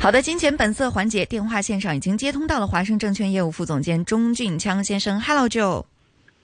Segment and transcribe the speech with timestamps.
[0.00, 5.20] 好的，金钱本色环节，电话线上已经接通到了华盛证券业务副总监钟俊锵先生。
[5.20, 5.84] Hello Joe。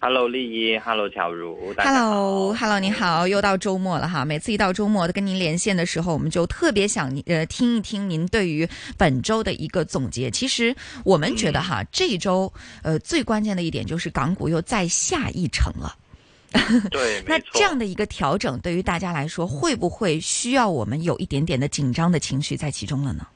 [0.01, 1.57] Hello 丽一，Hello 巧如。
[1.79, 4.25] Hello，Hello，你好，又到周末了哈。
[4.25, 10.31] 每次一到周末跟您连线的时候，我们就特别想呃听一听您对于本周的一个总结。
[10.31, 10.75] 其实
[11.05, 12.53] 我们觉得哈，嗯这一周
[12.83, 15.97] 呃最关键的一点就是港股又再下一城了。
[16.91, 23.27] 对， 那这样的一个调整，对于大家来说，会不会需要我们有一点点的紧张的情绪在其中了呢？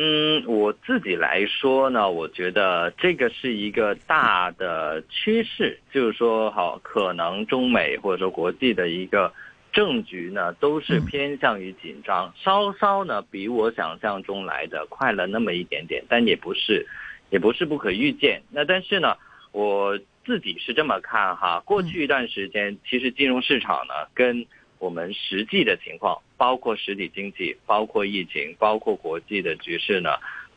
[0.00, 9.32] 嗯，我自己来说呢，我觉得这个是一个大的趋势，就是说，好，可能中美或者说国际的一个
[9.72, 16.86] 政局呢，都是偏向于紧张，稍稍呢比我想象中来的快了那么一点点，但也不是，
[17.30, 18.40] 也不是不可预见。
[18.52, 19.16] 那但是呢，
[19.50, 24.46] 我自己是这么看哈，过去一段时间，其实金融市场呢跟
[24.78, 30.10] 我们实际的情况，包括实体经济，包括疫情，包括国际的局势呢，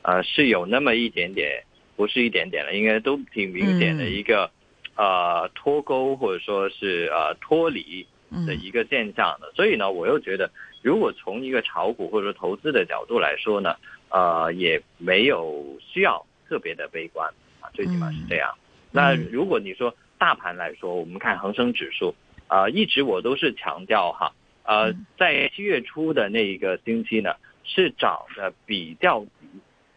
[0.03, 1.63] 呃，是有那么一点点，
[1.97, 4.49] 不是一点点了，应该都挺明显的一个、
[4.95, 8.05] 呃脱钩或者说是呃脱离
[8.45, 9.51] 的一个现象的。
[9.55, 10.49] 所以呢，我又觉得，
[10.83, 13.75] 如果从一个炒股或者说投资的角度来说呢，
[14.09, 17.27] 呃，也没有需要特别的悲观
[17.59, 18.53] 啊，最起码是这样。
[18.91, 22.13] 那如果你说大盘来说，我们看恒生指数。
[22.47, 29.47] 啊、呃，一直我都是强调哈，呃，在七月初的那一个星期呢，是涨的比较低，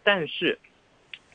[0.03, 0.59] 但是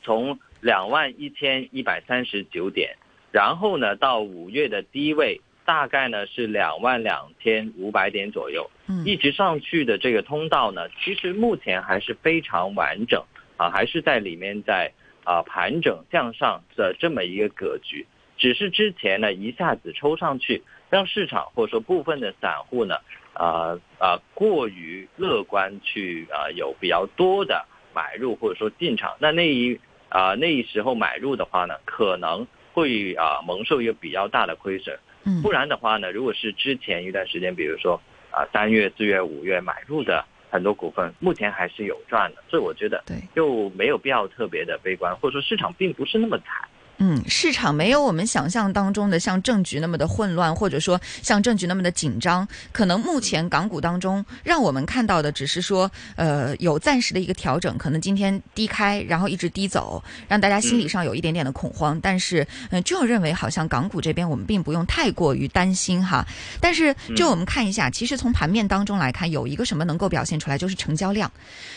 [0.02, 2.96] 从两万一千一百三十九点，
[3.32, 8.70] 然后呢到五月的低位大概呢是两万两千五百点左右，
[9.06, 13.24] 一直上去的这个通道呢，其实目前还是非常完整
[13.58, 14.92] 啊，还是在里面在
[15.24, 18.08] 啊盘整向上的这么一个格局，
[18.40, 20.64] 只是之前呢一下子抽上去。
[20.92, 22.96] 让市场或者说部分的散户呢，
[23.34, 34.98] 啊、呃、啊、呃、过于乐观去啊、呃、有比较多的买入或者说进场，那那一啊、呃、那一时候买入的话呢，可能会啊、呃、蒙受一个比较大的亏损。
[35.26, 46.68] 嗯，不然的话呢，如果是之前一段时间，比如说啊三月、四月、五月买入的很多股份，目前还是有赚的，所以我觉得对就没有必要特别的悲观，或者说市场并不是那么惨。
[47.00, 52.48] 嗯，市场没有我们想象当中的像政局那么的混乱，或者说像政局那么的紧张。
[52.72, 62.00] 可能目前港股当中让我们看到的只是说，呃，有暂时的一个调整，可能今天低开，然后一直低走，让大家心理上有一点点的恐慌。
[62.02, 66.28] 但是，嗯，就认为好像港股这边我们并不用太过于担心哈。
[66.60, 71.32] 但是，就我们看一下，其实从盘面当中来看，有一个什么能够表现出来，就是成交量。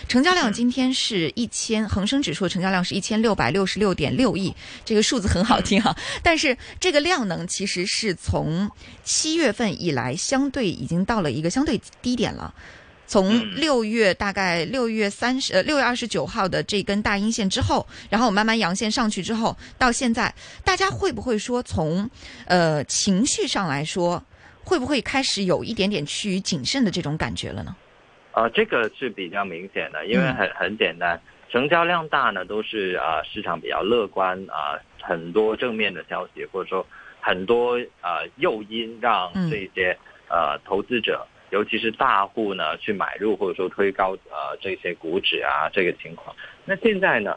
[0.09, 4.53] 成交量今天是一千，恒生指数的成交量是一千六百六十六点六亿，
[4.85, 8.71] 这个数字很好听哈，但是这个量能其实是从
[9.05, 12.55] 七月份以来相对已经到了一个相对低点了。
[13.07, 20.35] 从六月大概六月三十呃六月二十九号的这根大阴线之后，然后慢慢阳线上去之后，到现在，
[20.65, 22.09] 大家会不会说从
[22.47, 24.25] 呃情绪上来说，
[24.65, 27.77] 会不会开始有一点点趋于谨慎的这种感觉了呢？
[28.33, 31.21] 呃，这个是比较明显的，因为很很简单。
[31.53, 36.87] 成交量大呢，都是啊、呃、市场比较乐观啊、呃，很多正面的消息，或者说
[37.21, 39.95] 很多啊诱因让这些
[40.31, 46.35] 呃投资者，尤其是大户呢去买入或者说推高呃这些股指啊这个情况。
[46.65, 47.37] 那现在呢，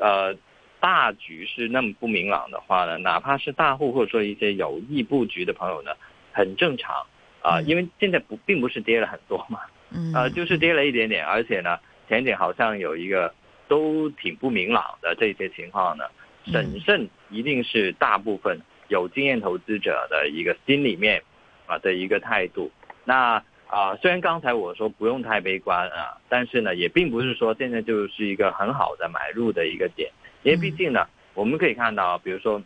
[0.00, 0.32] 呃
[0.78, 5.90] 大局是那么不明朗的话呢，哪怕是大户或者说一些有意布局的朋友呢，
[6.32, 6.94] 很正常
[7.42, 11.76] 啊、呃，因为现在不并不是跌了很多嘛，嗯，呃就是跌了一点点，而且呢
[12.08, 13.34] 前景好像有一个。
[13.68, 16.04] 都挺不明朗的这些情况呢，
[16.46, 18.58] 审慎一定是大部分
[18.88, 21.22] 有经验投资者的一个心里面
[21.66, 22.70] 啊的一个态度。
[23.04, 23.36] 那
[23.68, 30.10] 啊、呃，虽然刚才我说不用太悲观啊，但是呢，也并不是说现在就是一个很好的买入的一个点，
[30.42, 32.62] 因为毕竟呢，我们可以看到，比如说，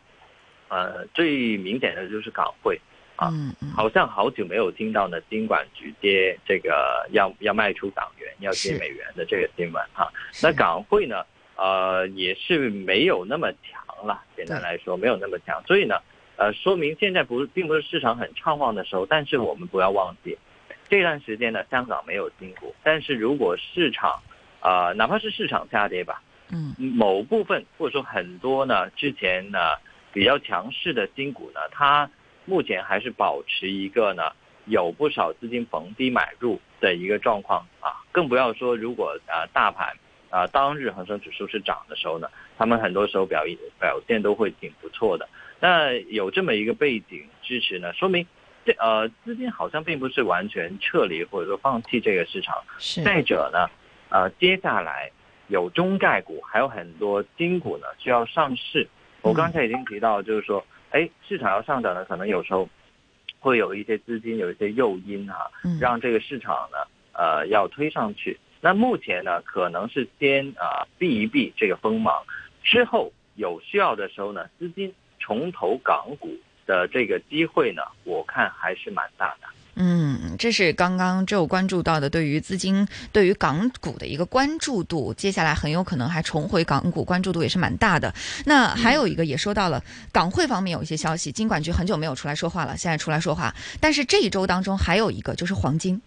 [0.68, 2.80] 呃，最明显的就是港汇。
[3.22, 3.32] 啊，
[3.76, 10.12] 好像好久没有听到呢，金管局接这个要要卖出港元、要接美元的这个新闻哈。
[10.42, 11.24] 那港汇呢，
[11.56, 14.20] 呃，也是没有那么强了。
[14.36, 15.62] 简单来说，没有那么强。
[15.66, 16.00] 所以呢，
[16.36, 19.06] 呃，说明现在不是并不是市场很畅旺的时候。
[19.06, 20.36] 但是我们不要忘记，
[20.88, 22.74] 这段时间呢，香港没有新股。
[22.82, 24.20] 但是如果市场
[24.58, 26.20] 啊、呃，哪怕是市场下跌吧，
[26.50, 29.58] 嗯，某部分或者说很多呢，之前呢
[30.12, 32.10] 比较强势的新股呢，它。
[32.44, 34.32] 目前还是保持一个呢，
[34.66, 39.96] 有不少资金逢低买入的一个状况啊，更不要说如果啊大盘
[40.30, 42.28] 啊当日恒生指数是涨的时候呢，
[42.58, 45.28] 他们很多时候表现表现都会挺不错的。
[45.60, 48.26] 那有这么一个背景支持呢，说明
[48.64, 52.56] 这呃资金好像并不是完全撤离或者说放弃这个市场。
[52.78, 53.02] 是。
[53.02, 53.70] 再者呢，
[54.08, 55.10] 呃，接下来
[55.46, 58.88] 有中概股，还有很多新股呢需要上市。
[59.20, 62.68] 我刚才已经提到，就是说，哎，市场要上涨呢，可能有时候
[63.40, 65.50] 会有一些资金，有一些诱因哈，
[65.80, 66.78] 让这个市场呢，
[67.12, 68.38] 呃，要推上去。
[68.60, 72.22] 那目前呢，可能是先啊避一避这个锋芒，
[72.62, 76.36] 之后有需要的时候呢，资金重投港股
[76.66, 79.48] 的这个机会呢，我看还是蛮大的。
[79.74, 88.14] 嗯，这是刚刚就关注到的，对于资金对于港股的一个关注度，接下来很有可能还重回港股，关注度也是蛮大的。
[88.44, 89.82] 那还有一个也说到了
[90.12, 93.54] 港汇方面有一些消息，金管局很久没有出来说话了，现在出来说话。
[93.80, 96.00] 但是这一周当中还有一个就是黄金。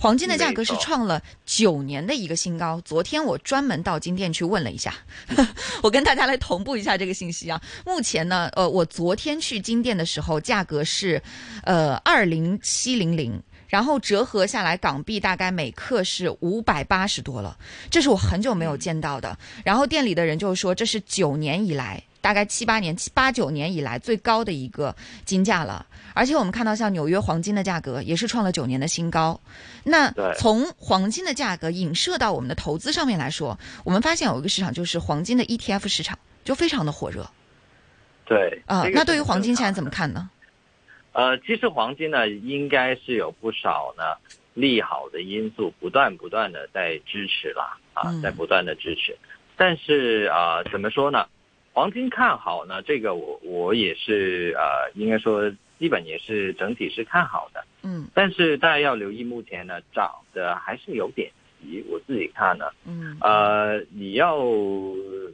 [0.00, 2.80] 黄金的价格是创了九年的一个新高。
[2.86, 4.94] 昨天我专门到金店去问了一下，
[5.84, 7.60] 我跟大家来同步一下这个信息啊。
[7.84, 11.22] 目前呢，呃，我昨天去金店的时候，价格是，
[11.64, 13.38] 呃，二零七零零，
[13.68, 17.54] 然后折合下来港币大概每克是五百八十多了，
[17.90, 19.38] 这是我很久没有见到的。
[19.62, 22.02] 然后店里的人就说，这是九年以来。
[22.20, 24.94] 大概七八年、七八九年以来最高的一个
[25.24, 25.84] 金价了，
[26.14, 29.40] 而且我们看到像纽约黄金的价格也是创了九年的新高。
[29.84, 37.28] 那从黄金的价格影射到我们的投资上面来说，我们发现有一个市场就是黄金的 ETF 市场就非常的火热。
[38.26, 40.30] 对啊，那对于黄金现在怎么看呢？
[41.12, 44.14] 呃，其实黄金呢，应该是有不少呢
[44.54, 49.16] 利好的因素，不断不断的在支持啦啊，在不断的支持。
[49.56, 51.26] 但是啊，怎么说呢？
[51.80, 61.30] 黄金看好呢，这个我我也是呃，应该说基本也是整体是看好的，嗯，但是大家要留意，目前呢涨的还是有点
[61.62, 64.36] 急，我自己看呢，嗯，呃，你要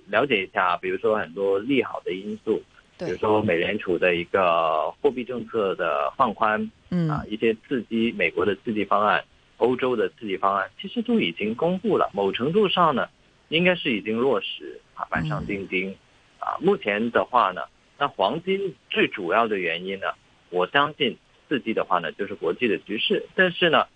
[0.07, 2.63] 了解一下，比如说很多利好的因素，
[2.97, 7.11] 比如说美联储的一个货币政策的放宽，嗯。
[7.11, 9.25] 啊，一些刺激美国的刺激方案，
[9.57, 13.09] 欧洲的刺激方案，其实都已经公布了，某程度上呢，
[13.49, 15.93] 应该是已经落实啊，板上钉钉。
[16.39, 17.63] 啊，目前的话呢，
[17.99, 20.07] 那黄金最主要的原因呢，
[20.51, 21.17] 我相信
[21.49, 23.27] 刺激的话呢，就是国际的局势。
[23.35, 23.87] 但是呢，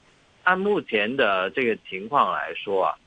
[0.43, 2.99] 按目前的这个情况来说啊，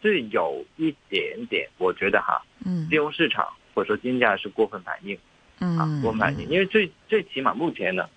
[0.00, 5.16] 是有一点点，我觉得哈，嗯，金融市场或者说金价是过分反应，
[5.60, 8.08] 嗯，啊，过分反应，因为最最起码目前呢，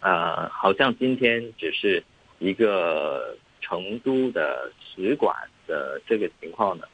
[0.00, 2.04] 呃，好像今天只是
[2.38, 5.34] 一个成都的使馆
[5.66, 6.84] 的这个情况呢，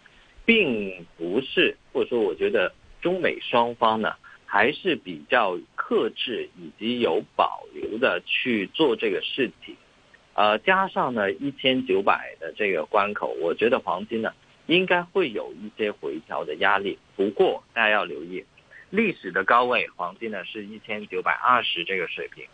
[0.46, 2.72] 并不是，或者说我觉得。
[3.04, 4.14] 中美双方呢，
[4.46, 9.76] 还是比较克制以及有保留的去做这个事情，
[10.32, 14.32] 呃，加上呢一千九百的这个关口，我觉得黄金呢
[14.64, 16.98] 应该会有一些回调的压力。
[17.14, 18.42] 不过大家要留意，
[18.88, 22.46] 历史的高位黄金呢是一千九百二十这个水平，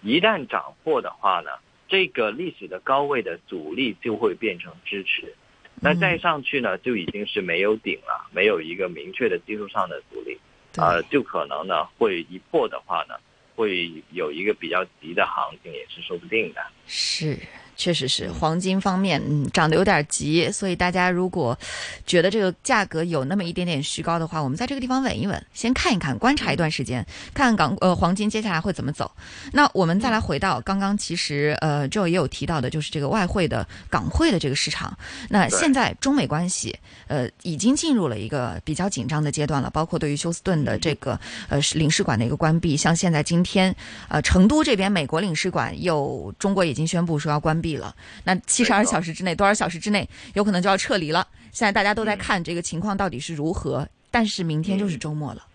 [0.00, 1.50] 一旦涨破的话呢，
[1.86, 5.34] 这个历史的高位的阻力就会变成支持。
[5.80, 10.38] 那再上去呢，就已经是没有顶了，没有一个明确的技术上的阻力，
[10.76, 13.14] 呃，就可能呢会一破的话呢，
[13.54, 16.60] 会有一个比较急的行情，也是说不定的。
[16.86, 17.38] 是。
[17.78, 21.56] 确实是黄金方面，嗯，涨得有点急，所以大家如果
[22.04, 29.08] 觉得这个价格有那么一点点虚高的话，我们在这个地方稳一稳，先看一看，观察一段时间，看港呃黄金接下来会怎么走。
[29.52, 34.98] 那我们再来回到刚刚，其实呃 Joe 也有提到的，就是这个外汇的港汇的这个市场。
[35.28, 36.76] 那现在中美关系
[37.06, 41.16] 呃已经进入了一个比较紧张的阶段了，包括对于休斯顿的这个
[41.48, 43.72] 呃领事馆的一个关闭，像现在今天
[44.08, 47.67] 呃成都这边美国领事馆又中国已经宣布说要关闭。
[47.76, 47.94] 了，
[48.24, 51.26] 那七十二小时之内，多少小时之内有可能就要撤离了？
[51.52, 53.86] 现在大家都在看这个情况到底是如何。
[54.10, 55.46] 但是明天就是周末了，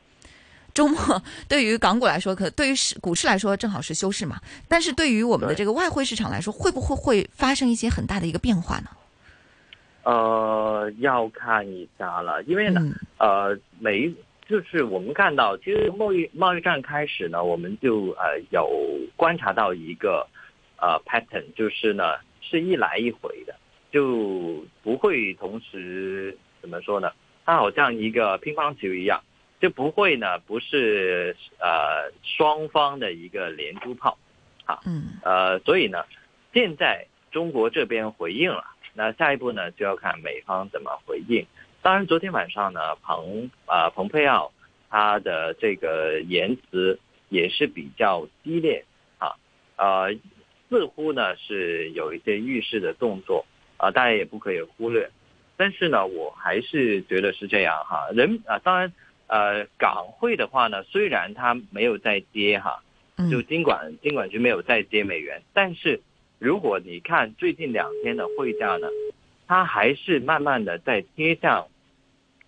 [0.75, 4.39] 周末对于港股来说，可对于市股市来说正好是休市嘛。
[4.67, 8.89] 但是对于我们的这个外汇市场来说，会不会会发生一些很大的一个变化呢？
[10.03, 12.79] 呃，要看一下了，因为呢，
[13.17, 14.08] 呃，每
[14.48, 18.70] 就是我们看到，其实贸易贸易战开始呢，我们就呃有
[19.15, 20.27] 观察到一个。
[20.84, 23.56] 呃，pattern 就是呢，是一来一回的，
[23.90, 27.10] 就不会同时怎么说呢？
[27.46, 29.24] 它好像一个乒乓球一样，
[29.62, 34.18] 就不会呢，不是呃双方的一个连珠炮，
[34.66, 36.04] 啊，嗯，呃，所以呢，
[36.54, 41.48] 现在中国这边回应了，那下一步呢就要看美方怎么回应。
[41.82, 44.52] 当然，昨天晚上呢，彭啊蓬佩奥
[44.90, 47.00] 他的这个言辞
[47.30, 48.84] 也是比较激烈，
[49.18, 49.32] 啊，
[49.78, 50.13] 呃。
[50.74, 53.46] 似乎呢是有一些预示的动作
[53.77, 55.08] 啊，大家也不可以忽略。
[55.56, 58.10] 但是呢，我还是觉得是这样哈。
[58.12, 58.92] 人啊，当然
[59.27, 62.84] 呃，港汇的话呢，虽然它没有再跌哈，
[63.30, 66.01] 就尽管尽管局没有再跌美元，但是
[66.39, 68.88] 如果你看最近两天的汇价呢，
[69.48, 71.68] 它还是慢慢的在贴向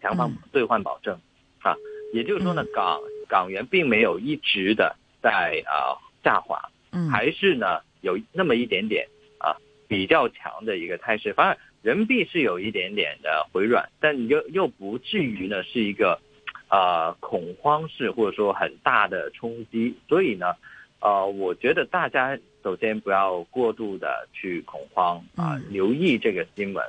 [0.01, 1.19] 强方兑换保证，
[1.61, 1.75] 啊，
[2.11, 6.59] 也就是说呢，港港元并没有一直的在啊下滑，
[6.91, 9.07] 嗯，还是呢有那么一点点
[9.39, 9.57] 啊
[9.87, 16.21] 比较强的一个态势，反而人民币是有一点点的回软，但又又不至于呢是一个
[16.67, 20.55] 啊恐慌式或者说很大的冲击，所以呢，
[21.01, 26.85] 呃，我觉得大家首先不要过度的去恐慌啊，留意这个新闻。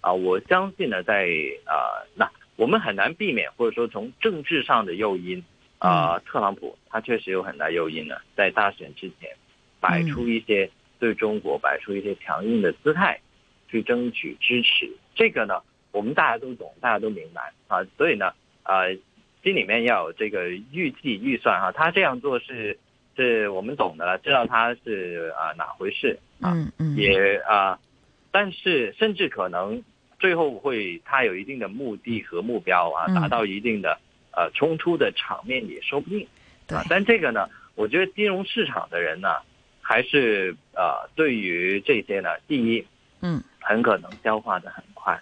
[0.00, 1.28] 啊，我相信呢，在
[1.64, 5.42] 啊那我们很难避免或者说从政治上的诱因
[5.78, 9.28] 啊，特朗普他确实有很大诱因呢，在大选之前
[9.80, 13.20] 摆出一些对中国摆出一些强硬的姿态。
[13.70, 15.60] 去争取支持，这个呢，
[15.92, 18.32] 我们大家都懂，大家都明白啊，所以呢，
[18.62, 18.94] 呃，
[19.42, 22.78] 心里面要有这个预计预算哈，他这样做是
[23.14, 26.56] 是我们懂的，知道他是啊哪回事啊，
[26.96, 27.78] 也啊，
[28.30, 29.84] 但是甚至可能
[30.18, 36.26] 最后会他有一定的目的和目标啊，达到一定的呃冲突的场面也说不定，
[36.70, 39.28] 啊，但这个呢，我觉得金融市场的人呢，
[39.88, 42.84] 还是呃对于这些呢，第一，
[43.22, 43.42] 嗯。
[43.60, 45.20] 很可能消化的很快，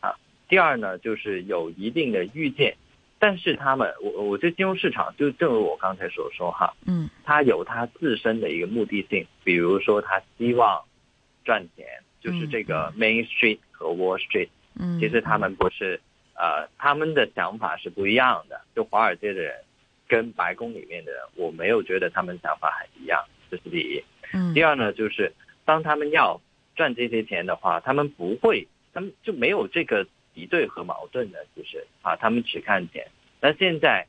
[0.00, 0.14] 啊，
[0.48, 2.76] 第二呢，就是有一定的预见，
[3.18, 10.84] 但是他们，我我觉得金融市场就正如我刚才所说哈，嗯，它有它自身的一个目的性，比如说他希望
[11.42, 11.86] 赚钱，
[12.20, 15.98] 就是这个 Main Street 和 Wall Street，嗯，其实他们不是，
[16.34, 19.54] 呃，他们的想法是不一样的，就华尔街的人
[20.06, 25.32] 跟白宫里面的人，我没有觉得他们想法很一样，这是第一，嗯，第二呢，就是
[25.64, 26.40] 当他们要。
[26.76, 33.08] 赚这些钱的话，他们不会，他们就没有这个敌对和矛盾的，就是啊，他们只看钱。
[33.40, 34.06] 那现在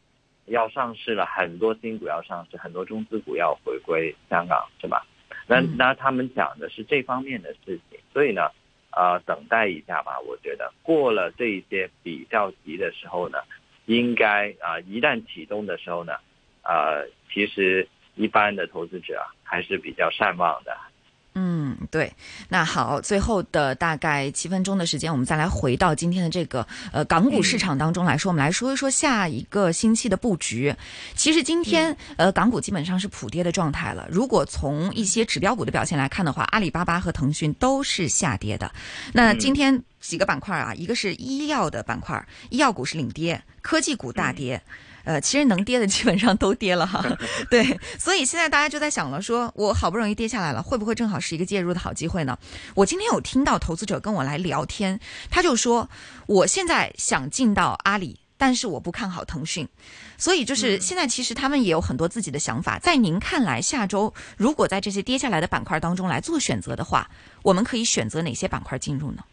[0.47, 5.07] 要上市了，很多新股要上市，很多中资股要回归香港，是吧？
[5.47, 8.51] 那那他们讲的是这方面的事情，所以呢，
[8.89, 10.19] 啊，等待一下吧。
[10.19, 13.37] 我觉得过了这一些比较急的时候呢，
[13.85, 16.17] 应该啊，一旦启动的时候呢，
[16.63, 20.75] 呃，其实一般的投资者还是比较善忘的。
[21.39, 22.11] 嗯，对，
[22.49, 30.73] 那好，最后的大概七分钟的时间，我们再来回到今天的这个呃港股市场当中来说，我们来说一说下一个星期的布局。
[31.13, 34.07] 其实今天呃港股基本上是普跌的状态了。
[34.09, 38.71] 如果从一些指标股的表现来看的话，阿里巴巴和腾讯都是下跌的。
[39.13, 44.59] 那今天几个板块啊，一个是医药的板块，医药股是领跌，科技股大跌。
[45.07, 47.01] 呃，其实能跌的基本上都跌了哈，
[47.49, 52.37] 对，所以现在大家就在想了，说我好不容易跌下来了，会不会正好是一个介入的好机会呢？
[52.75, 54.99] 我今天有听到投资者跟我来聊天，
[55.29, 55.89] 他就说，
[56.25, 59.65] 我现在想进到阿里，但是我不看好腾讯，
[60.17, 62.77] 所以就是现在其实他们也有很多自己的想法。
[62.77, 67.09] 在您看来，下周如果在这些跌下来的板块当中来做选择的话，
[67.43, 69.23] 我们可以选择哪些板块进入呢？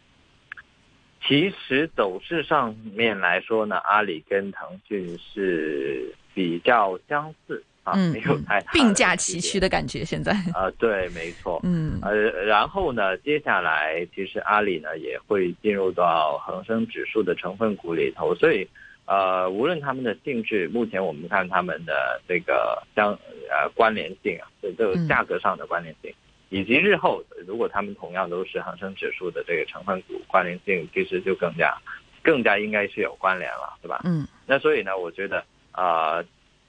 [1.27, 10.05] 其实走势上面来说呢，阿里跟腾讯是比较相似啊，没有太并驾齐驱的感觉。
[10.05, 12.13] 现在啊，对，没错，嗯，呃，
[12.45, 18.67] 然后呢，接下来其实阿里呢也会进入到恒生指数的成分股里头，所以
[19.05, 23.11] 呃，无论他们的性质，目前我们看他们的这个相
[23.49, 26.13] 呃关联性啊，这这个价格上的关联性。
[26.49, 31.75] 以及日后，如果他们同样都是恒生指数的这个成分股，关联性其实就更加、
[32.23, 34.01] 更加应该是有关联了，对吧？
[34.05, 34.27] 嗯。
[34.45, 36.23] 那所以呢，我觉得啊，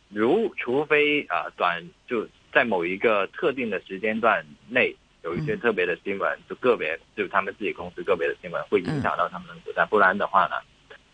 [0.09, 10.57] 如除非啊短就在某一个特定的时间段内有一些特别的新闻，就个别就他们自己公司个别的新闻会影响到他们的股价，不然的话呢，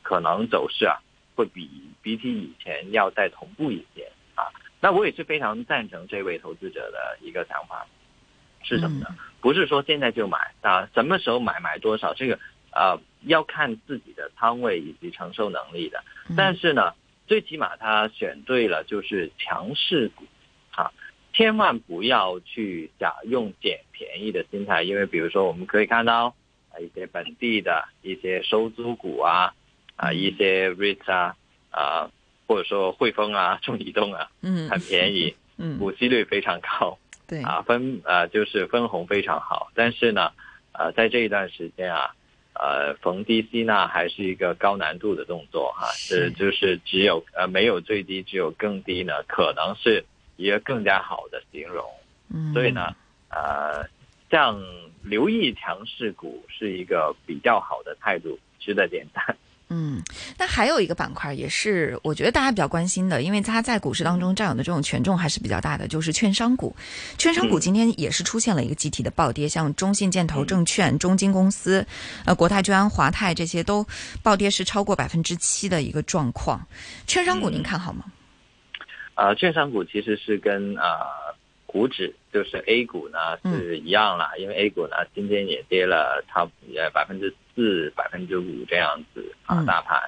[0.02, 0.96] 可能走势啊
[1.34, 1.68] 会比
[2.00, 4.46] 比起以前要再同步一些啊。
[4.80, 7.84] 那我也是非常赞成这位投资者的一个想法。
[8.62, 9.06] 是什么呢？
[9.40, 12.38] 不是说现在就买啊，什么时候买买多少，这个
[12.72, 16.02] 呃要看自己的仓位以及承受能力的。
[16.36, 16.94] 但是呢，
[17.26, 20.24] 最起码他选对了就是强势股，
[20.70, 20.92] 啊，
[21.32, 26.34] 千万不要去想用捡便宜的心态，因为比如说我们可以看到
[26.70, 29.52] 啊一些本地的一些收租股啊
[29.96, 31.36] 啊一些 REIT 啊
[31.70, 32.10] 啊
[32.46, 36.96] 或者说汇丰啊中移动啊，嗯，很便宜， 嗯，股息率非常高。
[37.32, 40.32] 对啊，分呃就是分红非常好，但是呢，
[40.72, 42.14] 呃，在这一段时间啊，
[42.52, 50.04] 呃，逢低吸纳还是一个高难度的动作哈，是就是只有呃没有最低，只有更低呢，可能是
[50.36, 51.82] 一个更加好的形容。
[52.28, 52.94] 嗯，所以呢，
[53.30, 53.88] 呃，
[54.30, 54.60] 像
[55.02, 59.34] 留意强势股是一个比较好的态度，值得点赞。
[59.74, 60.02] 嗯，
[60.36, 66.76] 那还有一个板块也是我觉得大家比较关心的，因为它在股市当中占有的这种权重还是比较大的，就是券商股。
[67.16, 71.86] 券商股今天也是出现了一个集体的暴跌，像中信建投证券、中金公司、
[72.26, 73.86] 呃国泰君安、华泰这些都
[74.22, 76.60] 暴跌是超过百分之七的一个状况。
[77.06, 78.04] 券商股您看好吗？
[79.14, 81.00] 呃，券商股其实是跟呃
[81.64, 86.42] 股指就是 A 股呢是一样啦，因为 A 股呢今天也跌了差
[86.76, 90.00] 呃百分之四、百分之五这样子啊，大盘。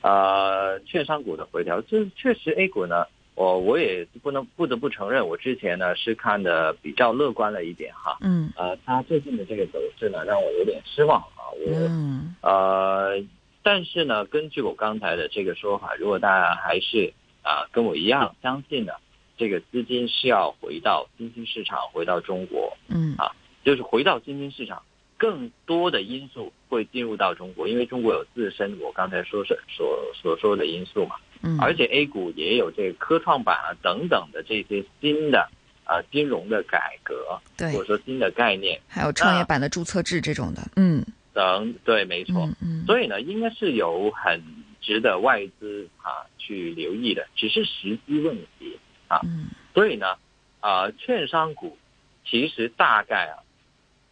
[0.00, 3.04] 呃，券商股的回调，这确实 A 股呢，
[3.34, 8.16] 我我也不能不得不承认，我之前呢是看的比较乐观了一点哈。
[8.20, 8.52] 嗯。
[8.56, 11.50] 呃，它最近的这个走势呢，让我有点失望啊。
[11.50, 13.20] 我嗯呃，
[13.64, 18.92] 但是呢，根据我刚才的这个说法，如果大家还是啊跟我一样相信呢，
[19.36, 22.76] 这个资金是要回到新兴市场，回到中国。
[22.88, 23.16] 嗯。
[23.18, 24.80] 啊，就是回到新兴市场。
[25.18, 35.50] 更多的因素会进入到中国，因为中国有自身我刚才说是所所说的因素嘛，嗯，而且 A 股也有这个科创板啊等等的这些新的
[35.82, 44.40] 啊金融的改革，对，或者说新的概念，还有创业板的注册制这种的，嗯，等对，没错，嗯，所以呢，应该是有很
[44.80, 50.14] 值得外资啊去留意的，只是时机问题啊，嗯，所以呢，
[50.60, 51.76] 啊，券商股
[52.24, 53.42] 其实大概啊。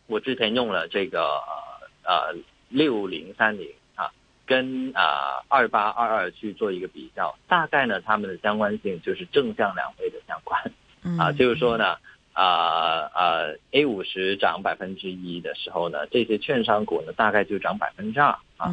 [0.06, 1.40] 我之前用了这个
[2.04, 2.34] 呃
[2.68, 4.10] 六零三零啊，
[4.46, 10.60] 跟啊二八二二去做一个比较，大概呢它们的相关性就是正向两倍的相关，
[11.18, 11.96] 啊，就是说呢
[12.32, 12.44] 啊
[13.12, 18.70] 啊 A 五十涨百分之一的时候呢，这些券商股呢大概就涨百分之二啊，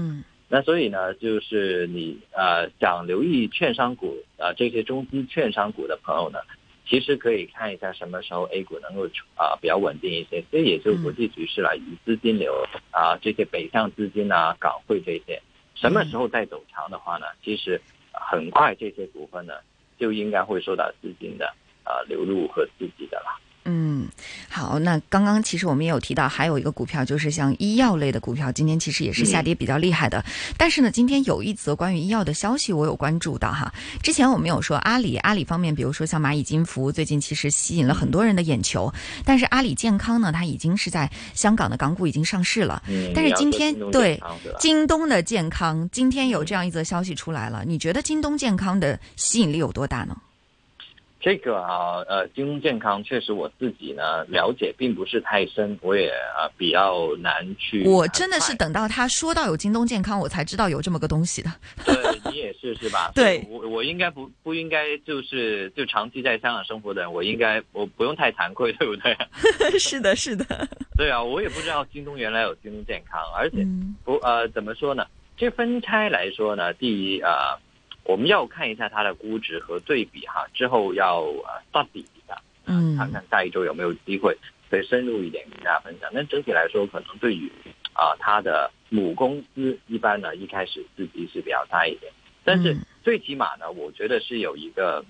[0.50, 6.40] 那所以呢就是你呃想留意券商股啊这些中资券商股的朋友呢。
[6.86, 12.54] 其实可以看一下什么时候 A 股能够啊比较稳定一些，这也就是国际局势了，以资金流
[12.92, 15.42] 啊这些北向资金啊港汇这些，
[15.76, 17.26] 什么时候再走强的话呢？
[17.44, 19.54] 其实很快这些股份呢
[19.98, 21.48] 就应该会受到资金的
[21.84, 23.40] 啊流入和刺激的了。
[23.66, 24.08] 嗯，
[24.50, 30.24] 好，那刚刚其实我们也有提到，还有一个股票就是像医药类的股票，今天其实也是下跌比较厉害的。
[30.58, 33.74] 但是呢，今天有一则关于医药的消息，我有关注到哈。
[34.02, 38.94] 之前我们有说阿里，阿里方面，比如说像蚂蚁金服，最近其实吸引了很多人的眼球。
[39.24, 42.84] 但是阿里健康呢，它已经是在香港的港股已经上市了。
[43.16, 44.22] 但是今天对
[44.60, 50.18] 京东的健康，今天有这样一则消息出来了，你觉得京东健康的吸引力有多大呢？
[51.24, 57.88] 这个啊，呃，京东健康确实我自己呢了解并不是太深，我也啊比较难去。
[57.88, 61.50] 我真的是等到他说到有京东健康，我才知道有这么个东西的。
[61.86, 61.96] 对
[62.30, 63.10] 你也是是吧？
[63.16, 69.16] 对，我我应该不不应该就是就长期在香港生活的人，我应该我不用太惭愧，对不对？
[69.80, 70.68] 是的，是的。
[70.98, 73.66] 对啊，我也不知道京东原来有京东健康，而且
[74.04, 75.06] 不呃怎么说呢？
[75.38, 77.58] 这分拆来说呢，第一啊。
[78.06, 84.38] 我们要看一下它的估值和对比哈，之后要呃对比一下，嗯，看看下一周有没有机会
[84.70, 86.10] 可以深入一点跟大家分享。
[86.14, 87.50] 但整体来说，可能对于
[87.94, 92.12] 啊它的母公司一般呢一开始刺激是比较大一点，
[92.44, 95.06] 但是最起码呢，我觉得是有一个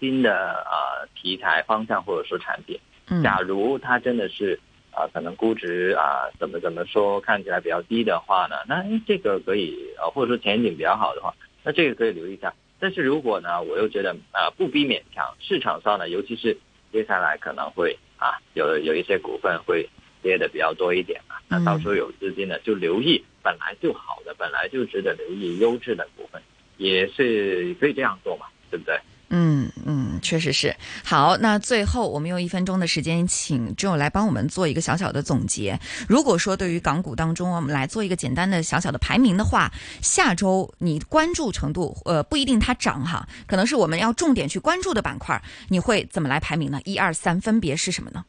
[0.00, 2.78] 新的呃题材方向或者说产品。
[3.22, 4.58] 假如它真的是
[4.92, 11.32] 啊可能估值啊怎么怎么说看起来比较低的话呢，那这个可以呃或者说前景比较好的话。
[11.62, 16.56] 那这个可以留意一下，但是如果呢，我又觉得啊不必勉强，市场上呢，尤其是
[16.90, 19.88] 接下来可能会啊有有一些股份会
[20.22, 26.40] 跌的比较多一点嘛，那到时候有资金呢就留意本来就好的，本来就值得留意优质的股份，
[26.78, 28.98] 也是可以这样做嘛，对不对？
[29.28, 30.74] 嗯嗯，确实是。
[31.04, 35.78] 好，那最后我们用一分钟的时间，请 Joe 来帮我们做一个小小的总结。
[36.08, 46.80] 如果说对于港股当中，我们来做一个简单的小小的排名的话，下周你关注程度，呃，不一定它涨哈，可能是我们要重点去关注的板块，你会怎么来排名呢？
[46.84, 48.24] 一二三，分别是什么呢？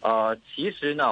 [0.00, 1.04] 呃，其实呢，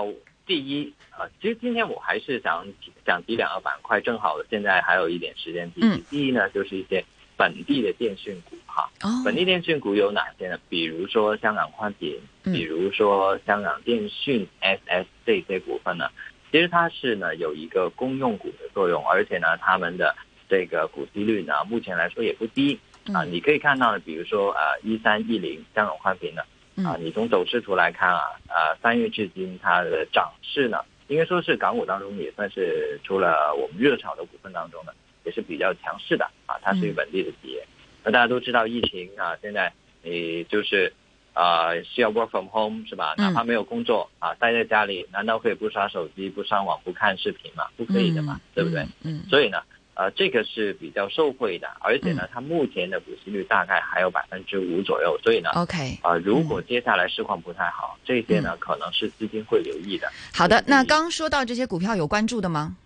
[0.47, 2.65] 第一，呃，其实今天我还是想
[3.05, 5.81] 想提两个板块，正好现在还有一点时间提。
[5.83, 6.01] 嗯。
[6.11, 7.05] 第一呢，就是一些。
[7.37, 8.89] 本地的电讯股哈，
[9.25, 10.59] 本地电讯股有哪些呢？
[10.69, 16.09] 比如说香港宽频，比如说香港电讯 SS 这些股份呢，
[16.53, 20.15] 其实它是呢有一个公用股的作用，而且呢他们的
[20.49, 22.79] 这个股息率呢目前来说也不低
[23.13, 23.25] 啊。
[23.25, 26.43] 你可以看到呢，比如说啊一三一零香港宽频呢，
[26.89, 34.93] 啊你从走势图来看啊，啊三月至今它的涨势呢，应该说是港股当中也算是除了我们热炒的股份当中呢。
[35.25, 37.67] 也是比较强势的啊它属于本地的企业。
[38.05, 40.93] 那大家都知道疫情啊现在你就是
[41.33, 43.15] 啊需要 work from home 是吧？
[43.17, 47.67] 哪怕没有工作啊待在家里难道可以不刷手机不上网不看视频吗？
[47.77, 48.87] 不可以的嘛对不对？
[49.03, 49.59] 嗯所以呢
[49.97, 60.11] 呃这个是比较受惠的而且呢它目前的股息率大概还有百分之五左右所以呢 ok 啊如果接下来市况不太好这些呢可能是资金会留意的。
[60.35, 62.77] 好的那刚说到这些股票有关注的吗？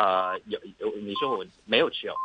[0.00, 2.18] 啊有有你说我没有吃药